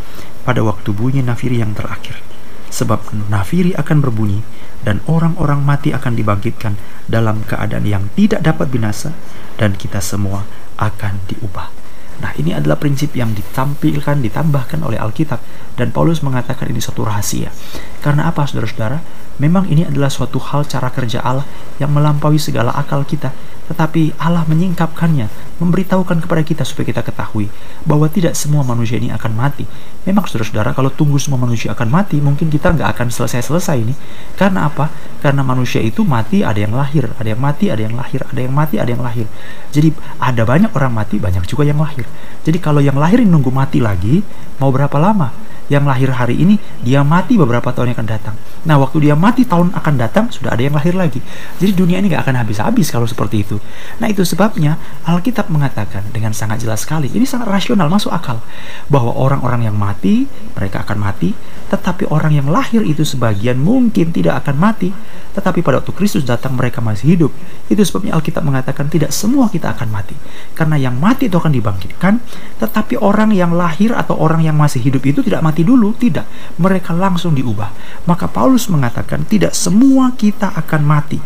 pada 0.47 0.63
waktu 0.63 0.95
bunyi 0.95 1.27
nafiri 1.27 1.59
yang 1.59 1.75
terakhir. 1.75 2.23
Sebab 2.71 3.11
nafiri 3.27 3.75
akan 3.75 3.99
berbunyi 3.99 4.47
dan 4.87 5.03
orang-orang 5.11 5.67
mati 5.67 5.91
akan 5.91 6.15
dibangkitkan 6.15 6.79
dalam 7.11 7.43
keadaan 7.43 7.83
yang 7.83 8.07
tidak 8.15 8.47
dapat 8.47 8.71
binasa 8.71 9.11
dan 9.59 9.75
kita 9.75 9.99
semua 9.99 10.47
akan 10.79 11.19
diubah. 11.27 11.75
Nah, 12.17 12.33
ini 12.41 12.55
adalah 12.57 12.81
prinsip 12.81 13.13
yang 13.13 13.37
ditampilkan, 13.37 14.25
ditambahkan 14.25 14.81
oleh 14.81 14.97
Alkitab 14.97 15.43
dan 15.77 15.93
Paulus 15.93 16.25
mengatakan 16.25 16.73
ini 16.73 16.81
suatu 16.81 17.05
rahasia. 17.05 17.53
Karena 18.01 18.31
apa, 18.31 18.49
Saudara-saudara? 18.49 19.03
Memang 19.37 19.69
ini 19.69 19.85
adalah 19.85 20.09
suatu 20.09 20.41
hal 20.41 20.65
cara 20.65 20.89
kerja 20.89 21.21
Allah 21.21 21.45
yang 21.77 21.93
melampaui 21.93 22.41
segala 22.41 22.73
akal 22.73 23.05
kita 23.05 23.37
tetapi 23.67 24.15
Allah 24.23 24.47
menyingkapkannya, 24.47 25.27
memberitahukan 25.59 26.23
kepada 26.23 26.43
kita 26.47 26.63
supaya 26.63 26.87
kita 26.87 27.03
ketahui 27.03 27.51
bahwa 27.83 28.07
tidak 28.07 28.39
semua 28.39 28.63
manusia 28.63 28.99
ini 28.99 29.11
akan 29.11 29.33
mati. 29.35 29.67
Memang 30.07 30.27
saudara-saudara, 30.31 30.71
kalau 30.71 30.91
tunggu 30.95 31.19
semua 31.19 31.43
manusia 31.43 31.75
akan 31.75 31.89
mati, 31.91 32.23
mungkin 32.23 32.47
kita 32.47 32.75
nggak 32.75 32.89
akan 32.95 33.09
selesai-selesai 33.11 33.77
ini. 33.83 33.95
Karena 34.39 34.71
apa? 34.71 34.91
Karena 35.19 35.43
manusia 35.43 35.83
itu 35.83 36.07
mati, 36.07 36.47
ada 36.47 36.59
yang 36.59 36.75
lahir, 36.75 37.11
ada 37.19 37.27
yang 37.27 37.43
mati, 37.43 37.67
ada 37.73 37.83
yang 37.83 37.95
lahir, 37.99 38.21
ada 38.23 38.41
yang 38.41 38.55
mati, 38.55 38.75
ada 38.79 38.91
yang 38.95 39.03
lahir. 39.03 39.27
Jadi 39.75 39.89
ada 40.23 40.43
banyak 40.47 40.71
orang 40.71 40.93
mati, 40.95 41.17
banyak 41.19 41.43
juga 41.51 41.67
yang 41.67 41.83
lahir. 41.83 42.07
Jadi 42.47 42.59
kalau 42.63 42.79
yang 42.79 42.95
lahir 42.95 43.19
nunggu 43.27 43.51
mati 43.51 43.83
lagi, 43.83 44.23
mau 44.63 44.71
berapa 44.71 44.95
lama? 45.03 45.35
Yang 45.67 45.83
lahir 45.87 46.11
hari 46.15 46.39
ini 46.39 46.59
dia 46.83 47.03
mati 47.03 47.35
beberapa 47.35 47.75
tahun 47.75 47.93
yang 47.93 47.99
akan 47.99 48.09
datang. 48.09 48.37
Nah, 48.67 48.77
waktu 48.83 49.11
dia 49.11 49.15
mati 49.15 49.47
tahun 49.47 49.75
akan 49.75 49.95
datang 49.95 50.25
sudah 50.31 50.55
ada 50.55 50.63
yang 50.63 50.75
lahir 50.75 50.95
lagi. 50.95 51.23
Jadi 51.63 51.73
dunia 51.75 52.03
ini 52.03 52.11
gak 52.11 52.27
akan 52.27 52.43
habis-habis 52.43 52.91
kalau 52.91 53.07
seperti 53.07 53.47
itu. 53.47 53.57
Nah, 54.03 54.11
itu 54.11 54.27
sebabnya 54.27 54.75
Alkitab 55.07 55.47
mengatakan 55.51 56.03
dengan 56.11 56.35
sangat 56.35 56.67
jelas 56.67 56.83
sekali, 56.83 57.07
ini 57.15 57.23
sangat 57.23 57.47
rasional, 57.47 57.87
masuk 57.87 58.11
akal 58.11 58.43
bahwa 58.91 59.15
orang-orang 59.15 59.71
yang 59.71 59.77
mati 59.79 60.27
mereka 60.59 60.83
akan 60.83 60.99
mati, 60.99 61.31
tetapi 61.71 62.11
orang 62.11 62.35
yang 62.35 62.51
lahir 62.51 62.83
itu 62.83 63.07
sebagian 63.07 63.59
mungkin 63.63 64.11
tidak 64.11 64.43
akan 64.43 64.59
mati, 64.59 64.91
tetapi 65.39 65.63
pada 65.63 65.79
waktu 65.79 65.93
Kristus 65.95 66.27
datang 66.27 66.59
mereka 66.59 66.83
masih 66.83 67.15
hidup. 67.15 67.33
Itu 67.71 67.83
sebabnya 67.87 68.19
Alkitab 68.19 68.43
mengatakan 68.43 68.91
tidak 68.91 69.15
semua 69.15 69.47
kita 69.47 69.71
akan 69.79 69.89
mati. 69.95 70.19
Karena 70.59 70.75
yang 70.75 70.99
mati 70.99 71.31
itu 71.31 71.39
akan 71.39 71.55
dibangkitkan, 71.55 72.19
tetapi 72.59 72.99
orang 72.99 73.31
yang 73.31 73.55
lahir 73.55 73.95
atau 73.95 74.19
orang 74.19 74.43
yang 74.43 74.59
masih 74.59 74.83
hidup 74.83 75.07
itu 75.07 75.23
tidak 75.23 75.45
mati 75.47 75.56
mati 75.57 75.65
dulu, 75.65 75.97
tidak. 75.97 76.29
Mereka 76.61 76.93
langsung 76.93 77.33
diubah. 77.33 77.73
Maka 78.05 78.29
Paulus 78.29 78.69
mengatakan 78.69 79.25
tidak 79.25 79.57
semua 79.57 80.13
kita 80.13 80.53
akan 80.53 80.85
mati. 80.85 81.17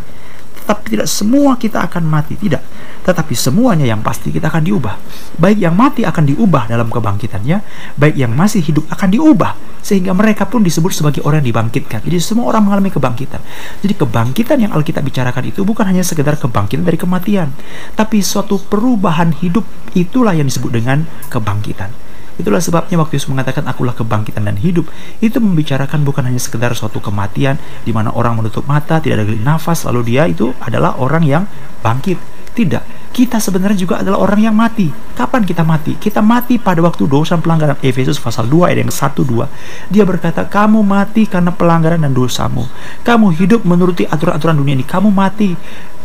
Tetapi 0.54 0.86
tidak 0.86 1.10
semua 1.10 1.58
kita 1.58 1.82
akan 1.82 2.06
mati, 2.06 2.38
tidak. 2.38 2.62
Tetapi 3.02 3.34
semuanya 3.34 3.90
yang 3.90 4.06
pasti 4.06 4.30
kita 4.30 4.46
akan 4.46 4.62
diubah. 4.62 4.94
Baik 5.34 5.58
yang 5.66 5.74
mati 5.74 6.06
akan 6.06 6.30
diubah 6.30 6.70
dalam 6.70 6.86
kebangkitannya, 6.86 7.58
baik 7.98 8.14
yang 8.14 8.30
masih 8.30 8.62
hidup 8.62 8.86
akan 8.86 9.10
diubah 9.10 9.58
sehingga 9.82 10.14
mereka 10.14 10.46
pun 10.46 10.62
disebut 10.62 10.94
sebagai 10.94 11.26
orang 11.26 11.42
yang 11.42 11.56
dibangkitkan. 11.56 12.06
Jadi 12.06 12.22
semua 12.22 12.54
orang 12.54 12.70
mengalami 12.70 12.94
kebangkitan. 12.94 13.40
Jadi 13.82 13.94
kebangkitan 13.98 14.62
yang 14.62 14.70
Alkitab 14.70 15.02
bicarakan 15.02 15.42
itu 15.48 15.66
bukan 15.66 15.90
hanya 15.90 16.06
sekedar 16.06 16.38
kebangkitan 16.38 16.86
dari 16.86 17.00
kematian, 17.00 17.50
tapi 17.98 18.22
suatu 18.22 18.62
perubahan 18.62 19.34
hidup 19.42 19.66
itulah 19.98 20.36
yang 20.36 20.46
disebut 20.46 20.70
dengan 20.70 21.08
kebangkitan. 21.32 22.09
Itulah 22.40 22.58
sebabnya 22.64 22.96
waktu 22.96 23.20
Yesus 23.20 23.28
mengatakan 23.28 23.68
akulah 23.68 23.92
kebangkitan 23.92 24.48
dan 24.48 24.56
hidup. 24.56 24.88
Itu 25.20 25.38
membicarakan 25.44 26.00
bukan 26.02 26.24
hanya 26.24 26.40
sekedar 26.40 26.72
suatu 26.72 26.98
kematian 26.98 27.60
di 27.84 27.92
mana 27.92 28.08
orang 28.16 28.40
menutup 28.40 28.64
mata, 28.64 28.96
tidak 28.98 29.20
ada 29.20 29.36
nafas, 29.36 29.84
lalu 29.84 30.16
dia 30.16 30.24
itu 30.24 30.56
adalah 30.64 30.96
orang 30.96 31.22
yang 31.28 31.44
bangkit. 31.84 32.16
Tidak. 32.50 33.14
Kita 33.14 33.38
sebenarnya 33.38 33.78
juga 33.78 34.02
adalah 34.02 34.22
orang 34.22 34.40
yang 34.42 34.54
mati. 34.54 34.90
Kapan 34.90 35.42
kita 35.42 35.62
mati? 35.66 35.98
Kita 35.98 36.18
mati 36.22 36.58
pada 36.58 36.82
waktu 36.82 37.06
dosa 37.06 37.38
pelanggaran. 37.38 37.78
Efesus 37.82 38.18
pasal 38.18 38.46
2 38.46 38.70
ayat 38.70 38.86
yang 38.86 38.90
1 38.90 39.22
2. 39.22 39.46
Dia 39.90 40.02
berkata, 40.06 40.46
"Kamu 40.46 40.82
mati 40.82 41.26
karena 41.26 41.54
pelanggaran 41.54 42.02
dan 42.02 42.10
dosamu. 42.10 42.66
Kamu 43.06 43.34
hidup 43.34 43.62
menuruti 43.66 44.06
aturan-aturan 44.06 44.58
dunia 44.58 44.78
ini. 44.78 44.86
Kamu 44.86 45.10
mati 45.14 45.54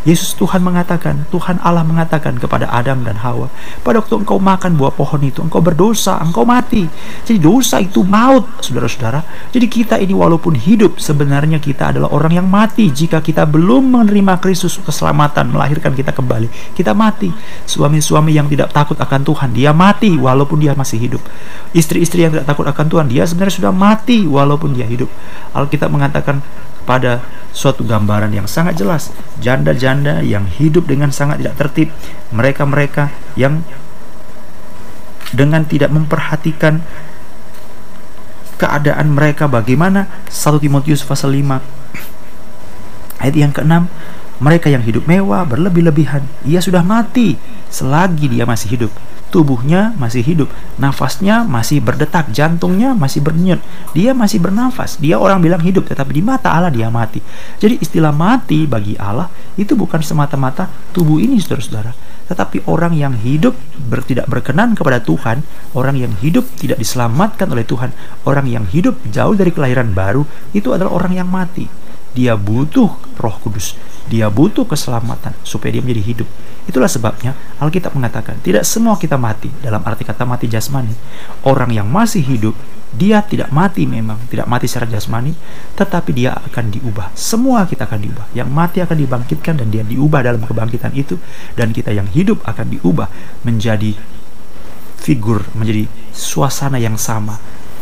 Yesus 0.05 0.37
Tuhan 0.37 0.61
mengatakan, 0.61 1.25
Tuhan 1.33 1.57
Allah 1.65 1.81
mengatakan 1.81 2.37
kepada 2.37 2.69
Adam 2.69 3.01
dan 3.01 3.17
Hawa, 3.25 3.49
pada 3.81 3.97
waktu 3.97 4.21
engkau 4.21 4.37
makan 4.37 4.77
buah 4.77 4.93
pohon 4.93 5.17
itu, 5.25 5.41
engkau 5.41 5.65
berdosa, 5.65 6.21
engkau 6.21 6.45
mati. 6.45 6.85
Jadi 7.25 7.41
dosa 7.41 7.81
itu 7.81 8.05
maut, 8.05 8.45
saudara-saudara. 8.61 9.25
Jadi 9.49 9.65
kita 9.65 9.97
ini 9.97 10.13
walaupun 10.13 10.53
hidup, 10.53 11.01
sebenarnya 11.01 11.57
kita 11.57 11.89
adalah 11.89 12.13
orang 12.13 12.37
yang 12.37 12.45
mati 12.45 12.93
jika 12.93 13.17
kita 13.17 13.49
belum 13.49 13.97
menerima 13.97 14.37
Kristus 14.37 14.77
keselamatan, 14.77 15.49
melahirkan 15.49 15.97
kita 15.97 16.13
kembali. 16.13 16.77
Kita 16.77 16.93
mati. 16.93 17.33
Suami-suami 17.65 18.37
yang 18.37 18.45
tidak 18.45 18.69
takut 18.77 19.01
akan 19.01 19.25
Tuhan, 19.25 19.57
dia 19.57 19.73
mati 19.73 20.13
walaupun 20.13 20.61
dia 20.61 20.77
masih 20.77 21.01
hidup. 21.01 21.21
Istri-istri 21.73 22.29
yang 22.29 22.31
tidak 22.37 22.45
takut 22.45 22.69
akan 22.69 22.85
Tuhan, 22.85 23.05
dia 23.09 23.25
sebenarnya 23.25 23.57
sudah 23.57 23.73
mati 23.73 24.29
walaupun 24.29 24.77
dia 24.77 24.85
hidup. 24.85 25.09
Alkitab 25.49 25.89
mengatakan 25.89 26.45
pada 26.85 27.25
suatu 27.51 27.81
gambaran 27.81 28.31
yang 28.31 28.47
sangat 28.47 28.77
jelas. 28.79 29.09
Janda-janda 29.41 30.21
yang 30.21 30.45
hidup 30.45 30.85
dengan 30.85 31.09
sangat 31.09 31.41
tidak 31.41 31.55
tertib 31.57 31.89
mereka-mereka 32.31 33.09
yang 33.35 33.65
dengan 35.33 35.65
tidak 35.67 35.91
memperhatikan 35.91 36.85
keadaan 38.55 39.11
mereka 39.11 39.51
bagaimana 39.51 40.07
1 40.31 40.63
Timotius 40.63 41.03
pasal 41.03 41.35
5 41.35 41.59
ayat 43.19 43.35
yang 43.35 43.51
ke-6 43.51 43.91
mereka 44.39 44.67
yang 44.71 44.83
hidup 44.83 45.03
mewah 45.07 45.43
berlebih-lebihan 45.43 46.23
ia 46.47 46.63
sudah 46.63 46.79
mati 46.79 47.35
selagi 47.67 48.31
dia 48.31 48.47
masih 48.47 48.79
hidup 48.79 48.91
tubuhnya 49.33 49.91
masih 49.97 50.23
hidup, 50.23 50.49
nafasnya 50.79 51.43
masih 51.43 51.83
berdetak, 51.83 52.31
jantungnya 52.31 52.95
masih 52.95 53.19
berdenyut, 53.19 53.59
dia 53.91 54.15
masih 54.15 54.39
bernafas. 54.39 54.97
Dia 55.01 55.19
orang 55.19 55.43
bilang 55.43 55.61
hidup, 55.61 55.89
tetapi 55.89 56.19
di 56.19 56.23
mata 56.23 56.53
Allah 56.53 56.71
dia 56.71 56.87
mati. 56.87 57.19
Jadi 57.59 57.81
istilah 57.81 58.15
mati 58.15 58.63
bagi 58.63 58.95
Allah 58.95 59.27
itu 59.59 59.75
bukan 59.75 59.99
semata-mata 59.99 60.69
tubuh 60.95 61.19
ini, 61.19 61.39
saudara-saudara, 61.41 61.91
Tetapi 62.25 62.65
orang 62.65 62.97
yang 62.97 63.13
hidup 63.13 63.53
ber, 63.85 64.01
tidak 64.01 64.25
berkenan 64.25 64.73
kepada 64.73 64.97
Tuhan, 64.97 65.45
orang 65.77 65.93
yang 65.93 66.13
hidup 66.25 66.49
tidak 66.57 66.81
diselamatkan 66.81 67.45
oleh 67.53 67.61
Tuhan, 67.61 67.93
orang 68.25 68.49
yang 68.49 68.65
hidup 68.65 68.97
jauh 69.13 69.37
dari 69.37 69.53
kelahiran 69.53 69.93
baru, 69.93 70.25
itu 70.57 70.73
adalah 70.73 70.89
orang 70.89 71.13
yang 71.21 71.29
mati. 71.29 71.84
Dia 72.15 72.39
butuh 72.39 72.89
roh 73.19 73.35
kudus. 73.43 73.75
Dia 74.07 74.31
butuh 74.31 74.63
keselamatan 74.63 75.35
supaya 75.43 75.75
dia 75.75 75.83
menjadi 75.83 76.03
hidup. 76.15 76.29
Itulah 76.65 76.89
sebabnya 76.89 77.37
Alkitab 77.61 77.93
mengatakan 77.93 78.41
tidak 78.41 78.65
semua 78.65 78.97
kita 78.97 79.19
mati 79.19 79.51
dalam 79.61 79.83
arti 79.85 80.07
kata 80.07 80.25
mati 80.25 80.49
jasmani. 80.49 80.93
Orang 81.45 81.69
yang 81.75 81.85
masih 81.85 82.23
hidup 82.25 82.55
dia 82.95 83.19
tidak 83.19 83.51
mati 83.51 83.83
memang, 83.83 84.15
tidak 84.31 84.47
mati 84.47 84.71
secara 84.71 84.87
jasmani, 84.87 85.35
tetapi 85.75 86.15
dia 86.15 86.31
akan 86.31 86.71
diubah. 86.71 87.11
Semua 87.11 87.67
kita 87.67 87.83
akan 87.83 87.99
diubah. 87.99 88.25
Yang 88.31 88.49
mati 88.55 88.77
akan 88.79 88.97
dibangkitkan 89.03 89.59
dan 89.59 89.67
dia 89.67 89.83
diubah 89.83 90.23
dalam 90.23 90.39
kebangkitan 90.39 90.95
itu 90.95 91.19
dan 91.59 91.75
kita 91.75 91.91
yang 91.91 92.07
hidup 92.07 92.39
akan 92.47 92.71
diubah 92.71 93.11
menjadi 93.43 93.99
figur, 94.95 95.43
menjadi 95.53 95.91
suasana 96.15 96.79
yang 96.79 96.95
sama, 96.95 97.35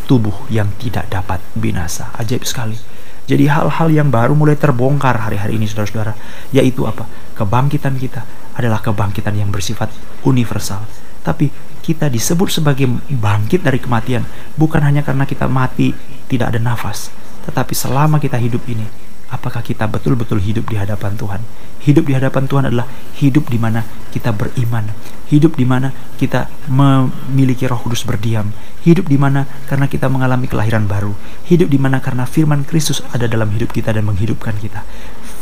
tubuh 0.10 0.50
yang 0.50 0.74
tidak 0.82 1.08
dapat 1.14 1.40
binasa. 1.54 2.10
Ajaib 2.18 2.42
sekali. 2.44 2.76
Jadi 3.24 3.48
hal-hal 3.48 3.88
yang 3.88 4.12
baru 4.12 4.36
mulai 4.36 4.60
terbongkar 4.60 5.16
hari-hari 5.16 5.56
ini 5.56 5.64
saudara-saudara, 5.64 6.12
yaitu 6.52 6.84
apa? 6.84 7.08
Kebangkitan 7.40 7.96
kita 7.96 8.28
adalah 8.60 8.84
kebangkitan 8.84 9.34
yang 9.40 9.48
bersifat 9.48 9.88
universal. 10.28 10.84
Tapi 11.24 11.48
kita 11.84 12.12
disebut 12.12 12.52
sebagai 12.52 12.88
bangkit 13.12 13.64
dari 13.64 13.80
kematian 13.80 14.24
bukan 14.60 14.84
hanya 14.84 15.04
karena 15.04 15.24
kita 15.24 15.48
mati 15.48 15.96
tidak 16.28 16.56
ada 16.56 16.60
nafas, 16.60 17.12
tetapi 17.48 17.76
selama 17.76 18.20
kita 18.20 18.40
hidup 18.40 18.64
ini, 18.68 18.88
apakah 19.34 19.66
kita 19.66 19.90
betul-betul 19.90 20.38
hidup 20.38 20.70
di 20.70 20.78
hadapan 20.78 21.18
Tuhan? 21.18 21.42
Hidup 21.82 22.06
di 22.06 22.14
hadapan 22.14 22.46
Tuhan 22.46 22.70
adalah 22.70 22.86
hidup 23.18 23.50
di 23.50 23.58
mana 23.58 23.82
kita 24.14 24.30
beriman, 24.30 24.94
hidup 25.28 25.58
di 25.58 25.66
mana 25.66 25.90
kita 26.22 26.48
memiliki 26.70 27.66
Roh 27.66 27.82
Kudus 27.82 28.06
berdiam, 28.06 28.54
hidup 28.86 29.10
di 29.10 29.18
mana 29.18 29.50
karena 29.66 29.90
kita 29.90 30.08
mengalami 30.08 30.46
kelahiran 30.46 30.86
baru, 30.86 31.18
hidup 31.50 31.68
di 31.68 31.82
mana 31.82 31.98
karena 32.00 32.30
firman 32.30 32.64
Kristus 32.64 33.02
ada 33.12 33.26
dalam 33.26 33.50
hidup 33.52 33.74
kita 33.74 33.92
dan 33.92 34.06
menghidupkan 34.06 34.56
kita. 34.62 34.86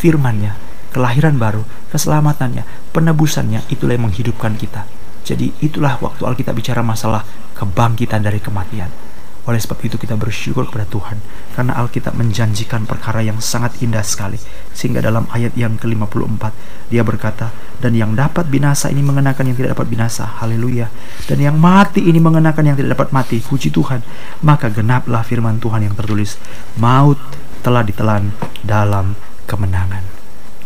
Firmannya, 0.01 0.55
kelahiran 0.95 1.37
baru, 1.37 1.61
keselamatannya, 1.93 2.63
penebusannya 2.95 3.67
itulah 3.69 3.93
yang 3.99 4.09
menghidupkan 4.09 4.57
kita. 4.57 4.87
Jadi 5.21 5.53
itulah 5.61 6.01
waktu 6.01 6.25
Alkitab 6.25 6.57
bicara 6.57 6.81
masalah 6.81 7.21
kebangkitan 7.53 8.25
dari 8.25 8.41
kematian. 8.41 9.10
Oleh 9.51 9.59
sebab 9.59 9.83
itu 9.83 9.99
kita 9.99 10.15
bersyukur 10.15 10.63
kepada 10.71 10.87
Tuhan 10.87 11.19
karena 11.51 11.75
Alkitab 11.75 12.15
menjanjikan 12.15 12.87
perkara 12.87 13.19
yang 13.19 13.43
sangat 13.43 13.83
indah 13.83 13.99
sekali. 13.99 14.39
Sehingga 14.71 15.03
dalam 15.03 15.27
ayat 15.27 15.51
yang 15.59 15.75
ke-54 15.75 16.43
dia 16.87 17.03
berkata, 17.03 17.51
"Dan 17.83 17.99
yang 17.99 18.15
dapat 18.15 18.47
binasa 18.47 18.87
ini 18.87 19.03
mengenakan 19.03 19.51
yang 19.51 19.59
tidak 19.59 19.75
dapat 19.75 19.91
binasa." 19.91 20.23
Haleluya. 20.39 20.87
Dan 21.27 21.43
yang 21.43 21.59
mati 21.59 21.99
ini 22.07 22.23
mengenakan 22.23 22.71
yang 22.71 22.79
tidak 22.79 22.95
dapat 22.95 23.11
mati. 23.11 23.43
Puji 23.43 23.75
Tuhan. 23.75 23.99
Maka 24.39 24.71
genaplah 24.71 25.27
firman 25.27 25.59
Tuhan 25.59 25.83
yang 25.83 25.99
tertulis, 25.99 26.39
"Maut 26.79 27.19
telah 27.59 27.83
ditelan 27.83 28.31
dalam 28.63 29.19
kemenangan." 29.51 30.07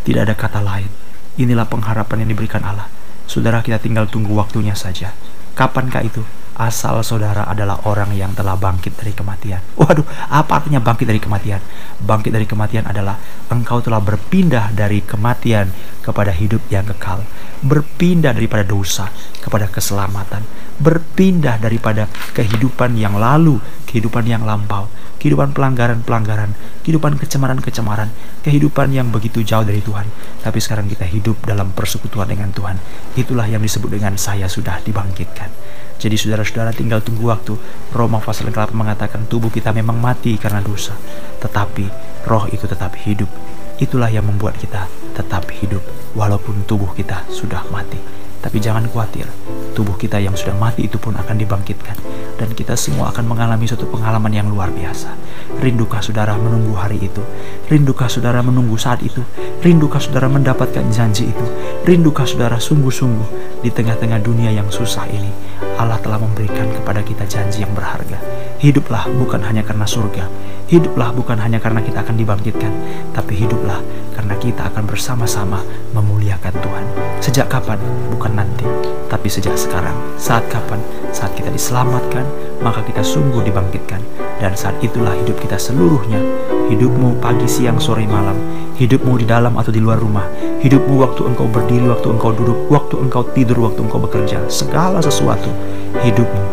Tidak 0.05 0.21
ada 0.21 0.37
kata 0.37 0.61
lain. 0.61 0.93
Inilah 1.41 1.65
pengharapan 1.65 2.21
yang 2.21 2.37
diberikan 2.37 2.61
Allah 2.61 2.87
Saudara 3.25 3.65
kita 3.65 3.81
tinggal 3.81 4.05
tunggu 4.05 4.37
waktunya 4.37 4.77
saja. 4.77 5.11
Kapankah 5.57 6.05
itu? 6.05 6.21
Asal 6.55 7.03
saudara 7.03 7.43
adalah 7.43 7.83
orang 7.83 8.15
yang 8.15 8.31
telah 8.31 8.55
bangkit 8.55 8.95
dari 8.95 9.11
kematian. 9.11 9.59
Waduh, 9.75 10.07
apa 10.31 10.63
artinya 10.63 10.79
bangkit 10.79 11.03
dari 11.03 11.19
kematian? 11.19 11.59
Bangkit 11.99 12.31
dari 12.31 12.47
kematian 12.47 12.87
adalah 12.87 13.19
engkau 13.51 13.83
telah 13.83 13.99
berpindah 13.99 14.71
dari 14.71 15.03
kematian 15.03 15.67
kepada 15.99 16.31
hidup 16.31 16.63
yang 16.71 16.87
kekal. 16.87 17.27
Berpindah 17.59 18.31
daripada 18.31 18.63
dosa 18.63 19.11
kepada 19.43 19.67
keselamatan. 19.67 20.47
Berpindah 20.79 21.59
daripada 21.59 22.07
kehidupan 22.31 22.95
yang 22.95 23.19
lalu, 23.19 23.59
kehidupan 23.83 24.23
yang 24.23 24.47
lampau 24.47 24.87
kehidupan 25.25 25.57
pelanggaran-pelanggaran, 25.57 26.53
kehidupan 26.85 27.17
kecemaran-kecemaran, 27.17 28.13
kehidupan 28.45 28.93
yang 28.93 29.09
begitu 29.09 29.41
jauh 29.41 29.65
dari 29.65 29.81
Tuhan. 29.81 30.05
Tapi 30.45 30.61
sekarang 30.61 30.85
kita 30.85 31.09
hidup 31.09 31.41
dalam 31.41 31.73
persekutuan 31.73 32.29
dengan 32.29 32.53
Tuhan. 32.53 32.77
Itulah 33.17 33.49
yang 33.49 33.65
disebut 33.65 33.89
dengan 33.89 34.21
saya 34.21 34.45
sudah 34.45 34.85
dibangkitkan. 34.85 35.49
Jadi 35.95 36.15
saudara-saudara 36.19 36.75
tinggal 36.75 36.99
tunggu 36.99 37.31
waktu. 37.31 37.55
Roma 37.95 38.19
pasal 38.19 38.51
8 38.51 38.75
mengatakan 38.75 39.25
tubuh 39.25 39.49
kita 39.49 39.71
memang 39.71 39.95
mati 39.95 40.35
karena 40.35 40.59
dosa. 40.59 40.93
Tetapi 41.39 41.85
roh 42.27 42.45
itu 42.51 42.67
tetap 42.67 42.95
hidup. 43.05 43.29
Itulah 43.75 44.07
yang 44.07 44.27
membuat 44.27 44.55
kita 44.55 44.87
tetap 45.15 45.51
hidup 45.51 45.83
walaupun 46.15 46.63
tubuh 46.63 46.91
kita 46.95 47.27
sudah 47.31 47.63
mati. 47.71 47.99
Tapi 48.45 48.61
jangan 48.61 48.85
khawatir, 48.85 49.25
tubuh 49.73 49.97
kita 49.97 50.21
yang 50.21 50.37
sudah 50.37 50.53
mati 50.53 50.85
itu 50.85 51.01
pun 51.01 51.17
akan 51.17 51.33
dibangkitkan. 51.33 51.97
Dan 52.37 52.53
kita 52.53 52.77
semua 52.77 53.09
akan 53.09 53.25
mengalami 53.25 53.65
suatu 53.65 53.89
pengalaman 53.89 54.29
yang 54.29 54.45
luar 54.53 54.69
biasa. 54.69 55.17
Rindukah 55.57 56.05
saudara 56.05 56.37
menunggu 56.37 56.77
hari 56.77 57.01
itu? 57.01 57.25
Rindukah 57.73 58.05
saudara 58.05 58.45
menunggu 58.45 58.77
saat 58.77 59.01
itu? 59.01 59.25
Rindukah 59.65 59.97
saudara 59.97 60.29
mendapatkan 60.29 60.85
janji 60.93 61.33
itu? 61.33 61.45
Rindukah 61.89 62.29
saudara 62.29 62.61
sungguh-sungguh 62.61 63.63
di 63.65 63.73
tengah-tengah 63.73 64.21
dunia 64.21 64.53
yang 64.53 64.69
susah 64.69 65.09
ini? 65.09 65.33
Allah 65.75 65.99
telah 65.99 66.19
memberikan 66.19 66.71
kepada 66.71 67.03
kita 67.03 67.27
janji 67.27 67.63
yang 67.63 67.73
berharga. 67.75 68.17
Hiduplah 68.63 69.11
bukan 69.19 69.43
hanya 69.43 69.61
karena 69.61 69.83
surga, 69.83 70.25
hiduplah 70.71 71.11
bukan 71.11 71.37
hanya 71.37 71.59
karena 71.59 71.83
kita 71.83 72.01
akan 72.01 72.15
dibangkitkan, 72.15 72.71
tapi 73.11 73.35
hiduplah 73.35 73.83
karena 74.15 74.35
kita 74.39 74.71
akan 74.71 74.83
bersama-sama 74.87 75.59
memuliakan 75.91 76.55
Tuhan. 76.63 76.85
Sejak 77.19 77.51
kapan? 77.51 77.77
Bukan 78.09 78.33
nanti, 78.39 78.63
tapi 79.11 79.27
sejak 79.27 79.59
sekarang. 79.59 79.93
Saat 80.15 80.47
kapan? 80.47 80.79
Saat 81.11 81.35
kita 81.35 81.51
diselamatkan, 81.51 82.23
maka 82.63 82.79
kita 82.87 83.03
sungguh 83.03 83.43
dibangkitkan. 83.43 83.99
Dan 84.39 84.55
saat 84.55 84.79
itulah 84.79 85.13
hidup 85.15 85.35
kita 85.43 85.59
seluruhnya. 85.59 86.19
Hidupmu 86.65 87.21
pagi, 87.21 87.45
siang, 87.45 87.77
sore, 87.77 88.09
malam. 88.09 88.33
Hidupmu 88.73 89.21
di 89.21 89.25
dalam 89.29 89.53
atau 89.53 89.69
di 89.69 89.77
luar 89.77 90.01
rumah. 90.01 90.25
Hidupmu 90.65 90.97
waktu 90.97 91.21
engkau 91.29 91.45
berdiri, 91.45 91.85
waktu 91.85 92.07
engkau 92.09 92.33
duduk, 92.33 92.57
waktu 92.73 92.95
engkau 93.05 93.21
tidur, 93.37 93.69
waktu 93.69 93.85
engkau 93.85 94.01
bekerja. 94.01 94.41
Segala 94.49 94.97
sesuatu 94.97 95.53
hidupmu 96.01 96.43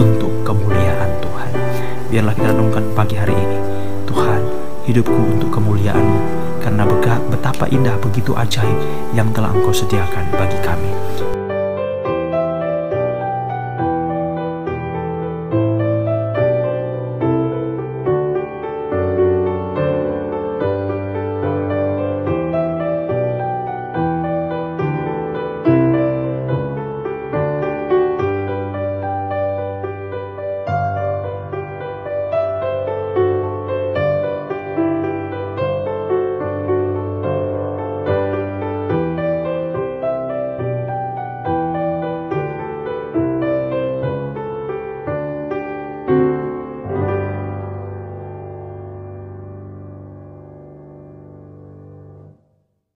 untuk 0.00 0.32
kemuliaan 0.42 1.10
Tuhan. 1.20 1.52
Biarlah 2.08 2.32
kita 2.32 2.48
renungkan 2.56 2.84
pagi 2.96 3.20
hari 3.20 3.36
ini. 3.36 3.58
Tuhan, 4.08 4.40
hidupku 4.88 5.20
untuk 5.36 5.52
kemuliaan-Mu 5.52 6.20
karena 6.64 6.84
betapa 7.28 7.64
indah 7.68 7.96
begitu 8.00 8.32
ajaib 8.36 8.76
yang 9.12 9.28
telah 9.36 9.52
Engkau 9.52 9.72
sediakan 9.72 10.32
bagi 10.32 10.58
kami. 10.64 10.92